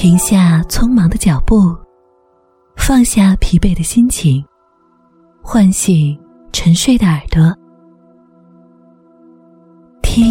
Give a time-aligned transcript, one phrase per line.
[0.00, 1.76] 停下匆忙的脚步，
[2.74, 4.42] 放下疲惫的心情，
[5.42, 6.18] 唤醒
[6.52, 7.54] 沉睡的耳朵，
[10.00, 10.24] 听，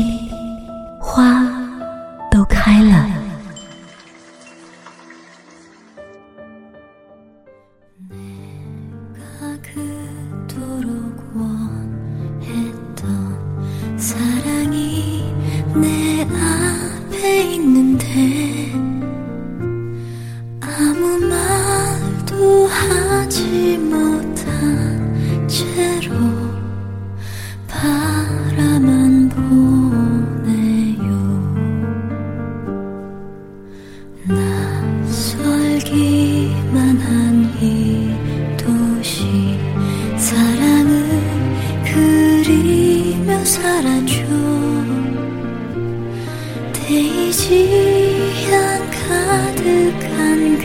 [46.89, 48.51] 내지향
[48.89, 50.57] 가득한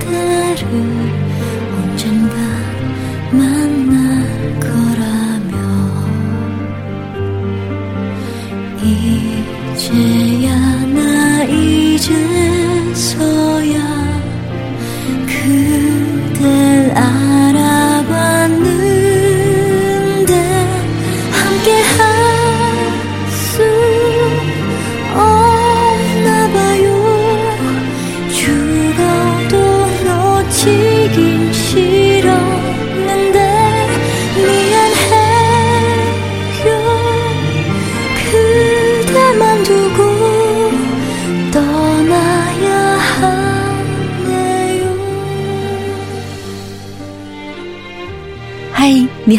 [0.00, 0.66] 그대를
[1.76, 2.34] 언젠가
[3.30, 4.26] 만날
[4.58, 5.54] 거라며
[8.82, 10.21] 이제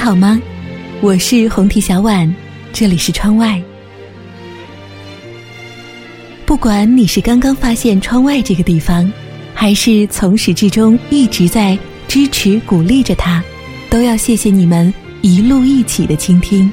[0.04, 0.38] 好吗？
[1.00, 2.30] 我是红提小婉，
[2.74, 3.64] 这里是窗外。
[6.46, 9.10] 不管你是刚刚发现窗外这个地方，
[9.54, 13.42] 还是从始至终一直在支持鼓励着它，
[13.90, 16.70] 都要谢谢你们一路一起的倾听。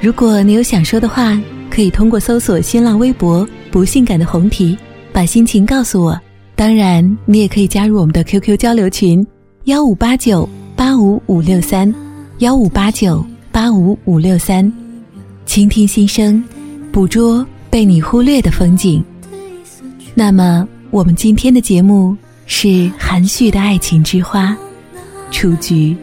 [0.00, 1.36] 如果你有想说的话，
[1.68, 4.78] 可以通过搜索新浪微博“不性感的红提”，
[5.12, 6.16] 把心情告诉我。
[6.54, 9.26] 当然，你也可以加入我们的 QQ 交流群：
[9.64, 11.92] 幺五八九八五五六三，
[12.38, 14.70] 幺五八九八五五六三，
[15.46, 16.42] 倾听心声，
[16.92, 19.02] 捕捉被你忽略的风景。
[20.14, 24.56] 那么，我们今天的节目是含蓄的爱情之花——
[25.30, 25.96] 雏菊。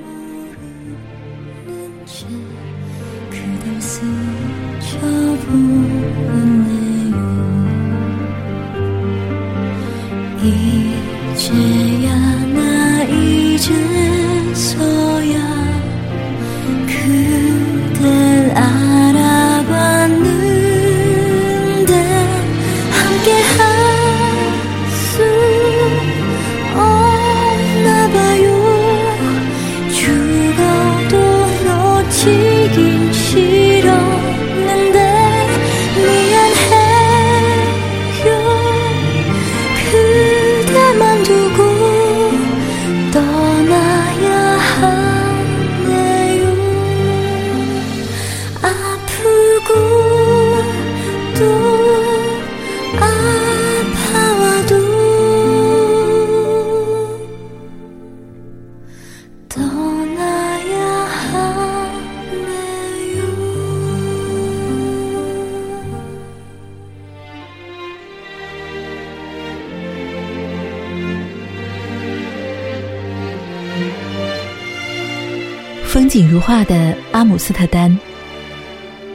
[76.42, 77.96] 画的阿姆斯特丹，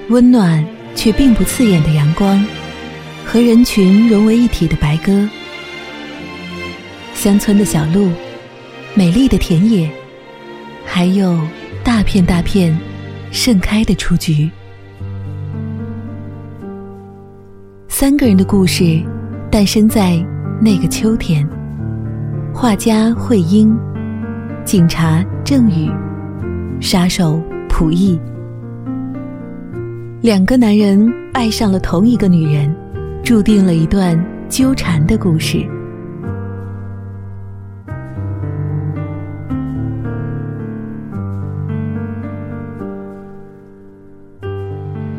[0.08, 0.64] 温暖
[0.94, 2.43] 却并不刺眼的阳光，
[3.25, 5.28] 和人群融为一体的白鸽，
[7.14, 8.11] 乡村的小路，
[8.94, 9.90] 美丽的田野，
[10.84, 11.38] 还有
[11.82, 12.78] 大片大片
[13.32, 14.49] 盛开的雏菊。
[17.88, 19.02] 三个人的故事，
[19.50, 20.25] 诞生在
[20.62, 21.46] 那个秋天。
[22.55, 23.76] 画家惠英，
[24.64, 25.90] 警察郑宇。
[26.81, 28.19] 杀手仆役。
[30.20, 32.75] 两个男人爱上了同一个女人
[33.23, 34.19] 注定了一段
[34.49, 35.67] 纠缠的故事。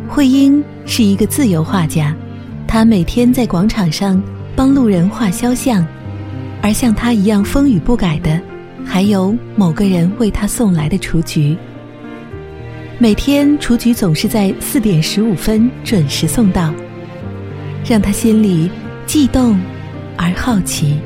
[0.07, 2.15] 慧英是一个自由画家
[2.67, 4.21] 她每天在广场上
[4.55, 5.85] 帮路人画肖像
[6.61, 8.41] 而像她一样风雨不改的
[8.87, 11.55] 还有某个人为他送来的雏菊。
[12.97, 16.73] 每天雏菊总是在四点十五分准时送到，
[17.87, 18.71] 让他心里
[19.05, 19.59] 悸动
[20.15, 20.97] 而好奇。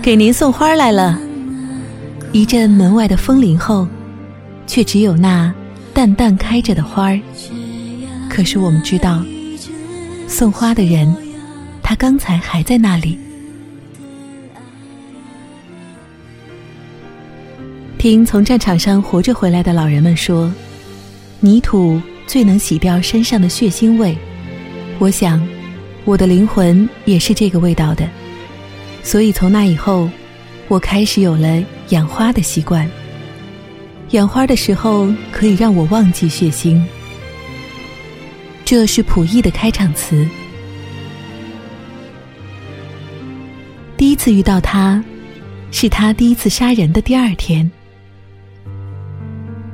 [0.00, 1.18] 给您送花来了。
[2.32, 3.86] 一阵门外的风铃后，
[4.66, 5.52] 却只有那
[5.92, 7.20] 淡淡开着的花儿。
[8.28, 9.22] 可是我们知道，
[10.26, 11.14] 送花的人，
[11.82, 13.18] 他刚才还在那里。
[17.98, 20.52] 听从战场上活着回来的老人们说，
[21.40, 24.16] 泥土最能洗掉身上的血腥味。
[24.98, 25.46] 我想，
[26.08, 28.08] 我的灵魂也是这个味道的。
[29.02, 30.08] 所以从那以后，
[30.66, 32.88] 我开始有了养花的习惯。
[34.12, 36.82] 养花的时候可以让我忘记血腥。
[38.64, 40.26] 这是溥仪的开场词。
[43.98, 45.04] 第一次遇到他，
[45.70, 47.70] 是他第一次杀人的第二天。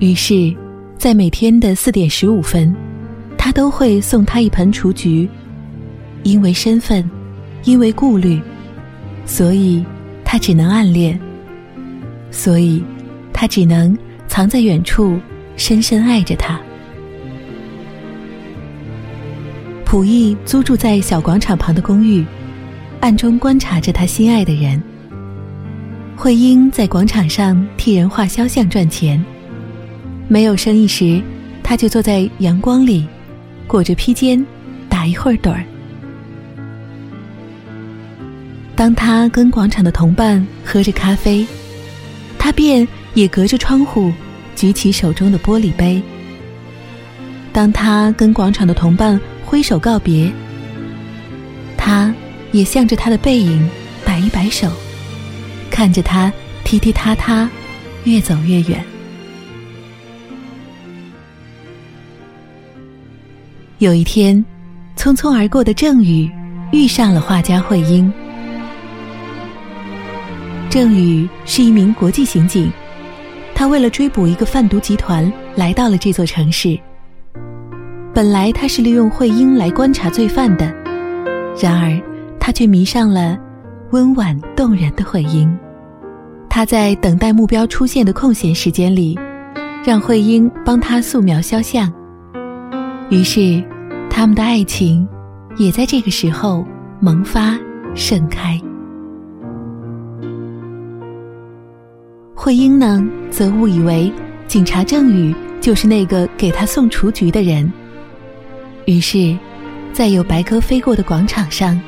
[0.01, 0.53] 于是，
[0.99, 2.75] 在每天的四点十五分，
[3.39, 5.29] 他都会送他一盆雏菊，
[6.25, 7.09] 因为身份，
[7.63, 8.43] 因为顾虑。
[9.25, 9.85] 所以，
[10.25, 11.19] 他只能暗恋。
[12.33, 12.83] 所以，
[13.33, 15.17] 他只能藏在远处，
[15.57, 16.61] 深深爱着他。
[19.85, 22.25] 溥仪租住在小广场旁的公寓，
[23.01, 24.83] 暗中观察着他心爱的人。
[26.17, 29.25] 慧英在广场上替人画肖像赚钱，
[30.27, 31.23] 没有生意时，
[31.63, 33.07] 他就坐在阳光里，
[33.67, 34.45] 裹着披肩，
[34.89, 35.65] 打一会儿盹儿。
[38.77, 41.47] 当他跟广场的同伴喝着咖啡，
[42.37, 44.13] 他便也隔着窗户
[44.57, 46.03] 举起手中的玻璃杯。
[47.53, 50.31] 当他跟广场的同伴挥手告别，
[51.77, 52.13] 他
[52.51, 53.69] 也向着他的背影
[54.05, 54.69] 摆一摆手，
[55.71, 56.33] 看着他
[56.65, 57.49] 踢踢踏踏
[58.03, 58.85] 越走越远。
[63.79, 64.45] 有一天，
[64.97, 66.29] 匆匆而过的郑宇
[66.73, 68.13] 遇上了画家慧英。
[70.75, 72.69] 郑宇是一名国际刑警，
[73.55, 76.77] 他为了追捕一个贩毒集团，来到了这座城市。
[78.13, 80.75] 本来他是利用慧英来观察罪犯的，
[81.63, 81.97] 然而
[82.41, 83.39] 他却迷上了
[83.93, 85.57] 温婉动人的慧英。
[86.51, 89.17] 他在等待目标出现的空闲时间里，
[89.87, 91.89] 让慧英帮他素描肖像。
[93.11, 93.63] 于是，
[94.11, 95.09] 他们的爱情
[95.57, 96.67] 也在这个时候
[96.99, 97.57] 萌发
[97.95, 98.61] 盛开。
[102.45, 104.13] 慧英呢，则误以为
[104.47, 107.73] 警察郑宇就是那个给她送雏菊的人。
[108.85, 109.35] 于是，
[109.95, 111.81] 在有白鸽飞过的广场上，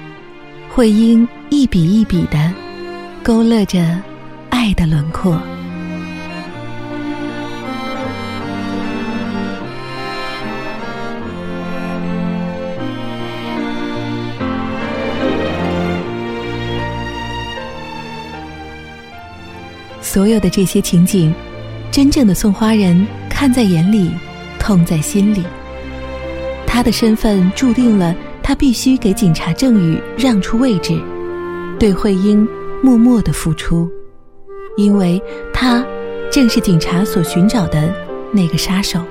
[0.70, 2.50] 慧英一笔一笔的
[3.22, 4.00] 勾勒着
[4.48, 5.38] 爱的轮廓。
[20.16, 21.30] 所有的这些情景，
[21.90, 24.10] 真正的送花人看在眼里，
[24.58, 25.44] 痛在心里。
[26.66, 30.98] 他的身份注定了他必须给警察郑宇让出位置，
[31.78, 32.48] 对慧英
[32.82, 33.90] 默默的付出，
[34.78, 35.84] 因为他
[36.32, 37.92] 正是警察所寻找的
[38.32, 39.04] 那个杀手。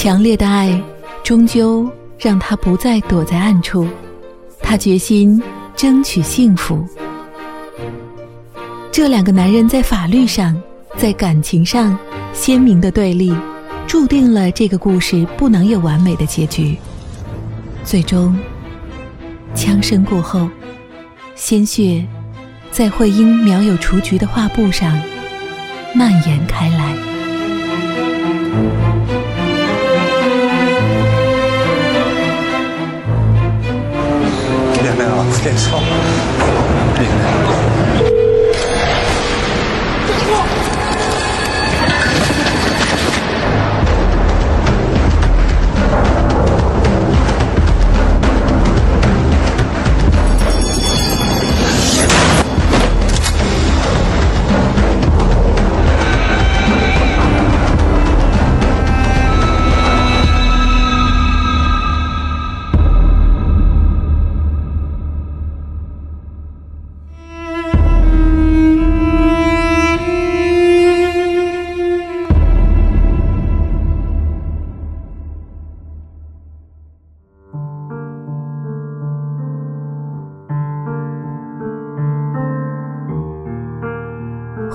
[0.00, 0.82] 强烈的爱，
[1.22, 1.86] 终究
[2.18, 3.86] 让他不再躲在暗处。
[4.62, 5.42] 他决心
[5.76, 6.82] 争取幸福。
[8.90, 10.58] 这两个男人在法律上，
[10.96, 11.98] 在感情上
[12.32, 13.30] 鲜明的对立，
[13.86, 16.78] 注定了这个故事不能有完美的结局。
[17.84, 18.34] 最终，
[19.54, 20.48] 枪声过后，
[21.34, 22.02] 鲜血
[22.70, 24.98] 在慧英描有雏菊的画布上
[25.94, 27.09] 蔓延开来。
[35.42, 36.29] 连麦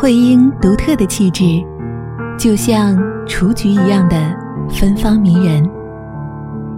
[0.05, 1.43] 慧英独特的气质，
[2.37, 2.95] 就像
[3.27, 4.15] 雏菊一样的
[4.69, 5.67] 芬芳迷人。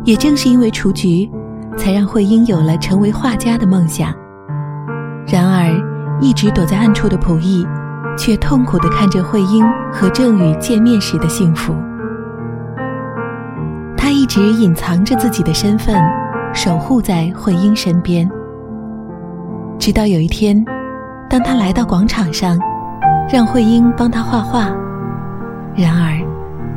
[0.05, 1.29] 也正是因为雏菊，
[1.75, 4.13] 才让慧英有了成为画家的梦想。
[5.27, 5.69] 然而，
[6.21, 7.67] 一直躲在暗处的溥仪，
[8.17, 11.75] 却痛苦地看着慧英和郑宇见面时的幸福。
[13.97, 16.01] 他一直隐藏着自己的身份，
[16.53, 18.25] 守护在慧英身边。
[19.77, 20.63] 直到有一天，
[21.29, 22.57] 当他来到广场上，
[23.29, 24.71] 让慧英帮他画画，
[25.75, 26.17] 然而，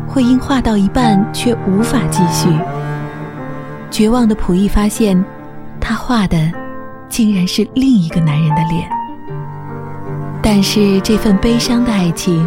[0.09, 2.49] 慧英画到一半却无法继续。
[3.89, 5.25] 绝望的溥仪发现，
[5.81, 6.51] 他画的
[7.09, 8.89] 竟然是另一个男人的脸。
[10.43, 12.45] 但是这份悲伤的爱情，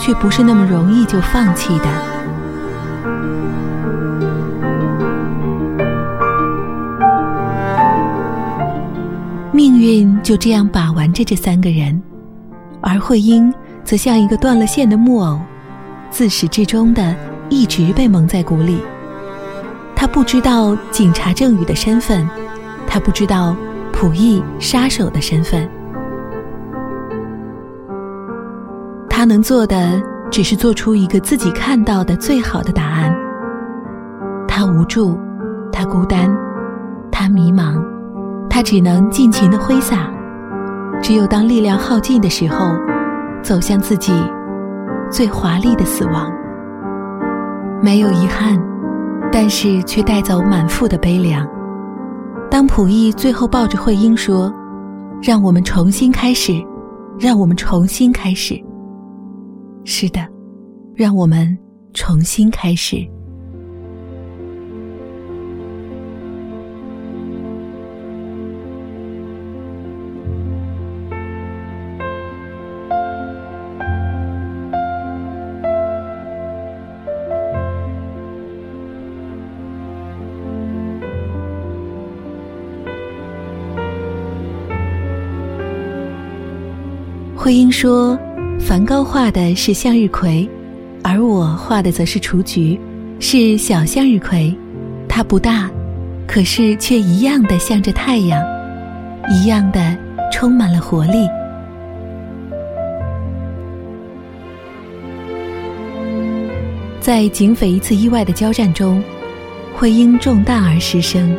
[0.00, 1.84] 却不是那么容易就放弃的。
[9.52, 12.02] 命运就这样把玩着这三个人，
[12.94, 15.40] 而慧英则像一个断了线的木偶，
[16.10, 17.12] 自始至终的
[17.48, 18.80] 一直被蒙在鼓里。
[19.96, 22.24] 他不知道警察郑宇的身份，
[22.86, 23.56] 他不知道
[23.92, 25.68] 溥仪杀手的身份。
[29.10, 33.12] 他能做的只是做出一个自己看到的最好的答案。
[34.46, 35.18] 他无助，
[35.72, 36.32] 他孤单，
[37.10, 37.82] 他迷茫，
[38.48, 40.13] 他只能尽情的挥洒。
[41.04, 42.74] 只有当力量耗尽的时候，
[43.42, 44.10] 走向自己
[45.10, 46.32] 最华丽的死亡。
[47.82, 48.58] 没有遗憾。
[49.32, 51.44] 但是却带走满腹的悲凉。
[52.48, 54.52] 当溥仪最后抱着慧英说
[55.20, 56.52] ：“让我们重新开始，
[57.18, 58.54] 让我们重新开始。”
[59.84, 60.20] 是的，
[60.94, 61.58] 让我们
[61.94, 62.98] 重新开始。
[87.44, 88.18] 慧英说
[88.58, 90.48] ：“梵高画的是向日葵，
[91.02, 92.80] 而我画的则是雏菊，
[93.20, 94.50] 是小向日葵。
[95.06, 95.70] 它不大，
[96.26, 98.42] 可是却一样的向着太阳，
[99.30, 99.94] 一样的
[100.32, 101.28] 充满了活力。”
[106.98, 109.04] 在警匪一次意外的交战中，
[109.76, 111.36] 慧英中弹而失声，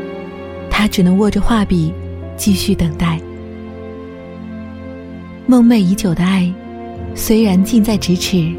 [0.69, 1.91] 她只能握着画笔，
[2.37, 3.19] 继续等待。
[5.47, 6.51] 梦寐已久的爱，
[7.13, 8.51] 虽然近在咫尺，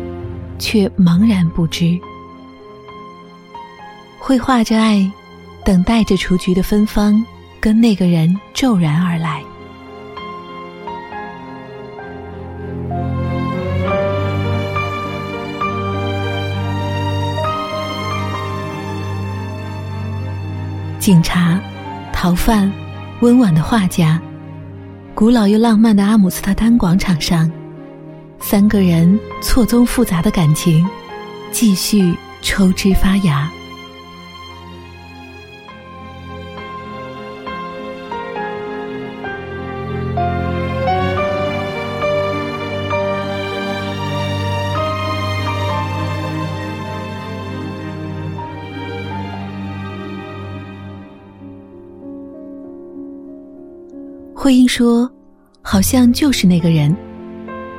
[0.57, 1.99] 却茫然不知。
[4.21, 5.11] 绘画着爱，
[5.65, 7.21] 等待着雏菊的芬芳，
[7.61, 9.43] 跟那个人骤然而来。
[21.01, 21.61] 警察、
[22.13, 22.73] 逃犯、
[23.23, 24.21] 温婉的画家。
[25.17, 27.51] 古老又浪漫的阿姆斯特丹广场上，
[28.39, 30.87] 三个人错综复杂的感情
[31.51, 33.51] 继续抽枝发芽。
[54.47, 55.11] 慧英说
[55.61, 56.97] ：“好像就是那个人，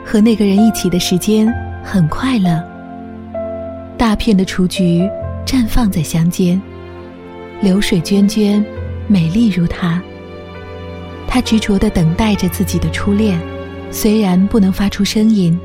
[0.05, 1.47] 和那个人一起的时间
[1.81, 2.61] 很快乐。
[3.97, 5.09] 大片的雏菊
[5.45, 6.61] 绽放在乡间，
[7.61, 8.61] 流水涓涓，
[9.07, 10.03] 美丽如她。
[11.25, 13.39] 她执着地等待着自己的初恋，
[13.89, 15.57] 虽然不能发出声音，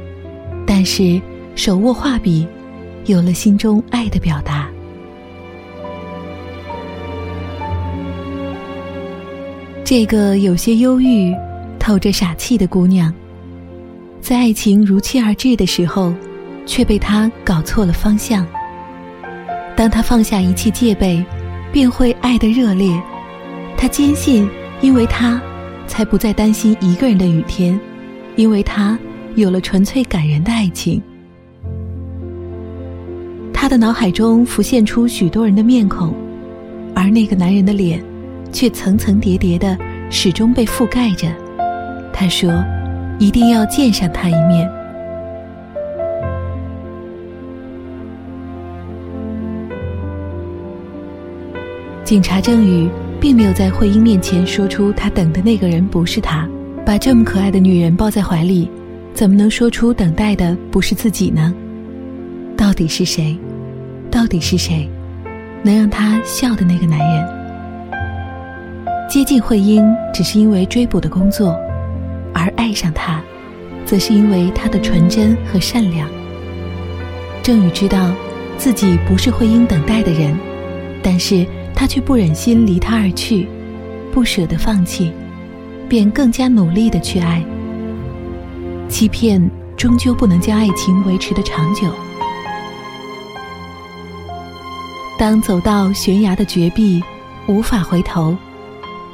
[0.64, 1.21] 但是
[1.56, 2.47] 手握画笔，
[3.06, 4.62] 有了心中爱的表达。”
[9.85, 11.35] 这个有些忧郁、
[11.79, 13.12] 透着傻气的姑娘，
[14.21, 16.15] 在爱情如期而至的时候，
[16.65, 18.47] 却被他搞错了方向。
[19.77, 21.23] 当他放下一切戒备，
[21.73, 22.99] 便会爱得热烈。
[23.77, 24.49] 他坚信，
[24.81, 25.43] 因为他，
[25.89, 27.79] 才不再担心一个人的雨天，
[28.37, 28.97] 因为他
[29.35, 31.03] 有了纯粹感人的爱情。
[33.53, 36.15] 他的脑海中浮现出许多人的面孔，
[36.95, 38.03] 而那个男人的脸。
[38.52, 39.76] 却层层叠叠的，
[40.11, 41.26] 始终被覆盖着。
[42.12, 42.62] 他说
[43.18, 44.71] ：“一定要见上他一面。”
[52.04, 56.47] 警察郑宇并没有在慧英面前说出他等的那个人不是他，
[56.85, 58.71] 把这么可爱的女人抱在怀里，
[59.14, 61.54] 怎么能说出等待的不是自己呢？
[62.54, 63.38] 到底是谁？
[64.11, 64.87] 到底是谁，
[65.62, 67.42] 能让他笑的那个男人？
[69.12, 71.54] 接近慧英只是因为追捕的工作，
[72.33, 73.23] 而爱上他，
[73.85, 76.09] 则是因为他的纯真和善良。
[77.42, 78.11] 郑宇知道，
[78.57, 80.35] 自己不是慧英等待的人，
[81.02, 83.47] 但是他却不忍心离他而去，
[84.11, 85.12] 不舍得放弃，
[85.90, 87.45] 便更加努力的去爱。
[88.88, 89.38] 欺骗
[89.76, 91.87] 终究不能将爱情维持的长久。
[95.19, 97.04] 当走到悬崖的绝壁，
[97.47, 98.35] 无法回头，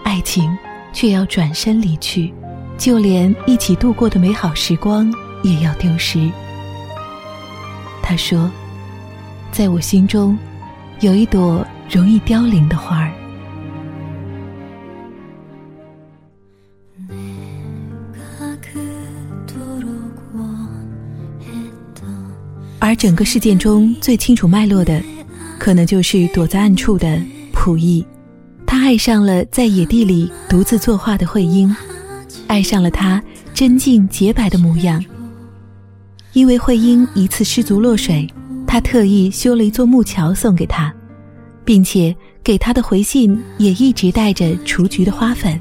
[0.09, 0.57] 爱情
[0.91, 2.33] 却要转身离去，
[2.79, 5.13] 就连一起度过的美好时光
[5.43, 6.31] 也要丢失。
[8.03, 8.51] 他说
[9.53, 10.39] ：“在我心中，
[11.01, 13.13] 有一朵容易凋零的花儿。”
[22.81, 25.03] 而整个事件中最清楚脉络的。
[25.59, 27.21] 可能就是躲在暗处的
[27.53, 28.03] 溥仪，
[28.71, 31.75] 他爱上了在野地里独自作画的慧英，
[32.47, 33.21] 爱上了她
[33.55, 35.03] 真净洁白的模样。
[36.35, 38.29] 因为慧英一次失足落水，
[38.67, 40.93] 他特意修了一座木桥送给她，
[41.65, 45.59] 并且给她的回信也一直带着雏菊的花粉，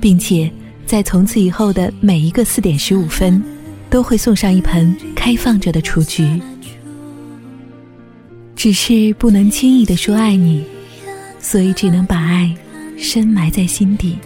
[0.00, 0.50] 并且
[0.86, 3.40] 在从此以后的每一个四点十五分，
[3.90, 6.40] 都会送上一盆开放着的雏菊。
[8.56, 10.64] 只是不能轻易的说爱你，
[11.44, 12.50] 所以只能把爱
[12.96, 14.18] 深埋在心底。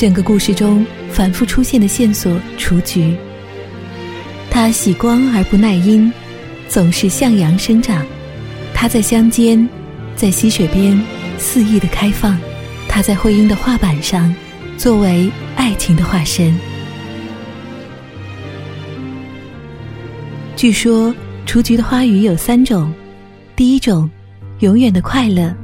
[0.00, 3.14] 整个故事中反复出现的线索，雏菊。
[4.50, 6.10] 它喜光而不耐阴，
[6.68, 8.02] 总是向阳生长。
[8.72, 9.68] 它在乡间，
[10.16, 10.98] 在溪水边
[11.36, 12.38] 肆意的开放。
[12.88, 14.34] 它在慧英的画板上，
[14.78, 16.58] 作为爱情的化身。
[20.56, 22.90] 据说，雏菊的花语有三种：
[23.54, 24.08] 第一种，
[24.60, 25.54] 永远的快乐。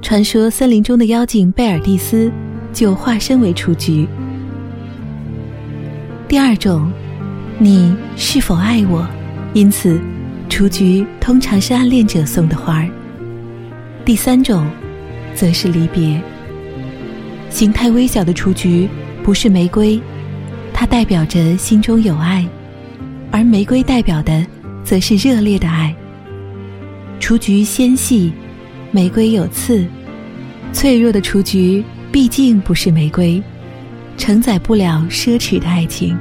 [0.00, 2.32] 传说森林中的妖精贝尔蒂斯。
[2.74, 4.06] 就化身为雏菊。
[6.26, 6.90] 第二种，
[7.58, 9.06] 你是否爱我？
[9.54, 10.00] 因此，
[10.48, 12.88] 雏菊通常是暗恋者送的花儿。
[14.04, 14.68] 第三种，
[15.34, 16.20] 则是离别。
[17.48, 18.88] 形态微小的雏菊
[19.22, 20.00] 不是玫瑰，
[20.72, 22.44] 它代表着心中有爱，
[23.30, 24.44] 而玫瑰代表的
[24.82, 25.94] 则是热烈的爱。
[27.20, 28.32] 雏菊纤细，
[28.90, 29.86] 玫瑰有刺，
[30.72, 31.84] 脆弱的雏菊。
[32.14, 33.42] 毕竟不是玫瑰，
[34.16, 36.16] 承载不了奢侈的爱情。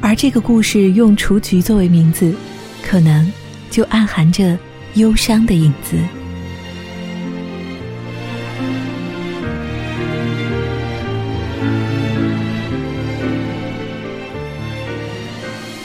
[0.00, 2.34] 而这个故事用雏菊作为名字，
[2.82, 3.32] 可能
[3.70, 4.58] 就暗含着
[4.94, 5.96] 忧伤的影子。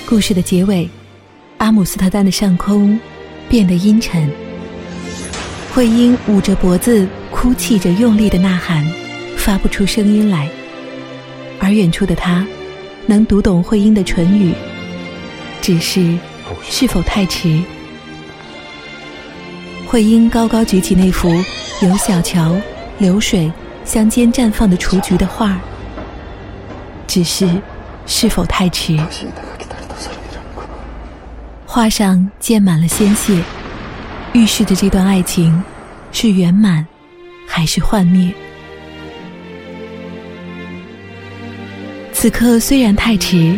[0.09, 0.89] 故事的结尾，
[1.59, 2.99] 阿姆斯特丹的上空
[3.47, 4.27] 变得阴沉。
[5.71, 7.07] 慧英捂着脖子。
[7.39, 8.83] 哭泣着，用力的呐喊，
[9.37, 10.49] 发不出声音来。
[11.59, 12.43] 而远处的他，
[13.05, 14.55] 能读懂慧英的唇语，
[15.61, 16.17] 只是
[16.63, 17.61] 是否太迟？
[19.85, 21.29] 慧英高高举起那幅
[21.83, 22.55] 由小桥
[22.97, 23.51] 流水
[23.85, 25.59] 相间绽放的雏菊的画，
[27.05, 27.47] 只是
[28.07, 28.97] 是否太迟？
[31.67, 33.39] 画上溅满了鲜血，
[34.33, 35.63] 预示着这段爱情
[36.11, 36.83] 是圆满。
[37.57, 38.31] 还是幻灭。
[42.13, 43.57] 此刻虽然太迟，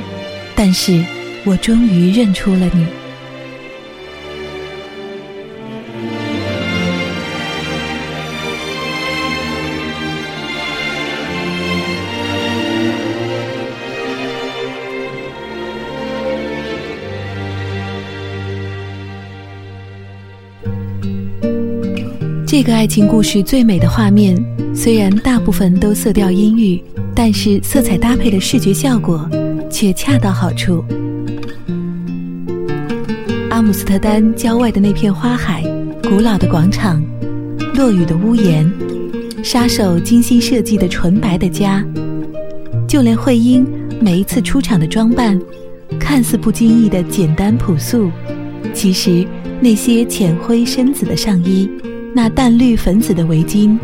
[0.55, 1.03] 但是
[1.43, 2.87] 我终于认出了你。
[22.51, 24.35] 这个爱情故事最美的画面，
[24.73, 26.83] 虽然大部分都色调阴郁，
[27.13, 29.29] 但是色彩搭配的视觉效果
[29.69, 30.83] 却恰到好处。
[33.51, 35.61] 阿姆斯特丹郊外的那片花海，
[36.01, 36.99] 古老的广场，
[37.75, 38.67] 落雨的屋檐，
[39.43, 41.85] 杀手精心设计的纯白的家，
[42.87, 43.63] 就连慧英
[44.01, 45.39] 每一次出场的装扮，
[45.99, 48.09] 看似不经意的简单朴素，
[48.73, 49.23] 其实
[49.61, 51.69] 那些浅灰深紫的上衣。
[52.13, 53.77] 那淡绿粉紫的围巾，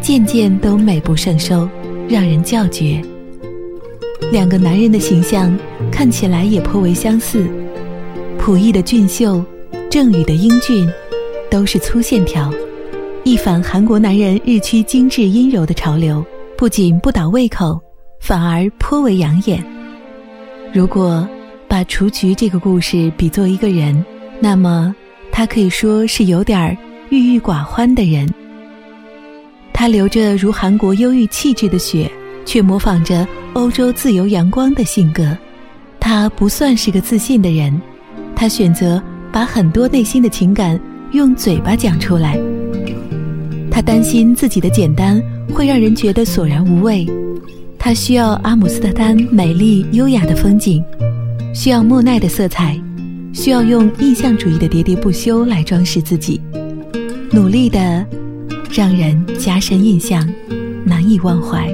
[0.00, 1.68] 件件都美不胜收，
[2.08, 3.02] 让人叫绝。
[4.32, 5.56] 两个男人的形象
[5.90, 7.46] 看起来也颇为相似，
[8.38, 9.44] 溥仪的俊秀，
[9.90, 10.88] 郑宇的英俊，
[11.50, 12.52] 都是粗线条，
[13.24, 16.24] 一反韩国男人日趋精致阴柔的潮流，
[16.56, 17.78] 不仅不倒胃口，
[18.20, 19.62] 反而颇为养眼。
[20.72, 21.28] 如果
[21.68, 24.04] 把雏菊这个故事比作一个人，
[24.40, 24.94] 那么
[25.30, 26.76] 他可以说是有点儿。
[27.08, 28.28] 郁郁寡欢的人，
[29.72, 32.10] 他流着如韩国忧郁气质的血，
[32.44, 35.36] 却模仿着欧洲自由阳光的性格。
[36.00, 37.80] 他不算是个自信的人，
[38.34, 40.78] 他选择把很多内心的情感
[41.12, 42.36] 用嘴巴讲出来。
[43.70, 45.22] 他担心自己的简单
[45.54, 47.06] 会让人觉得索然无味，
[47.78, 50.82] 他需要阿姆斯特丹美丽优雅的风景，
[51.54, 52.76] 需要莫奈的色彩，
[53.32, 56.40] 需要用印象主义的喋喋不休来装饰自己。
[57.36, 58.06] 努力的，
[58.72, 60.26] 让人加深印象，
[60.86, 61.70] 难以忘怀。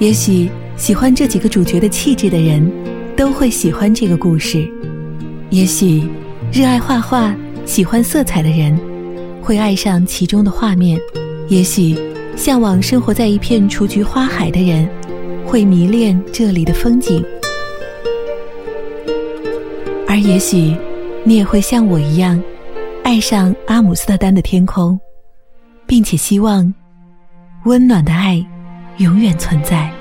[0.00, 2.68] 也许喜欢这几个主角的气质的人，
[3.16, 4.68] 都会喜欢这个故事；
[5.50, 6.02] 也许
[6.52, 7.32] 热爱画画、
[7.64, 8.76] 喜欢色彩的人，
[9.40, 10.98] 会爱上其中的画面；
[11.48, 11.96] 也许
[12.36, 14.88] 向往生活在一片雏菊花海的人，
[15.46, 17.24] 会迷恋这里的风景。
[20.16, 20.74] 而也许，
[21.24, 22.42] 你也会像我一样，
[23.04, 24.98] 爱上阿姆斯特丹的天空，
[25.86, 26.72] 并且希望
[27.66, 28.42] 温暖的爱
[28.96, 29.92] 永远存在。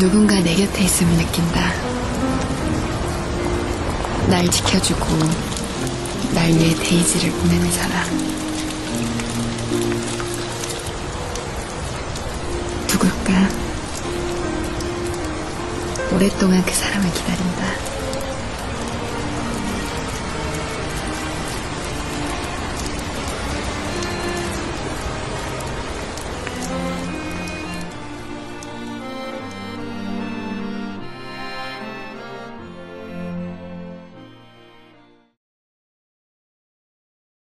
[0.00, 1.74] 누군가 내 곁에 있음을 느낀다
[4.30, 5.04] 날 지켜주고
[6.32, 8.08] 날 위해 데이지를 보내는 사람
[12.88, 13.48] 누굴까
[16.14, 17.49] 오랫동안 그 사람을 기다린다